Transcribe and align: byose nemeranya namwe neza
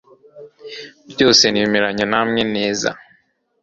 byose 1.11 1.43
nemeranya 1.53 2.05
namwe 2.11 2.41
neza 2.55 2.89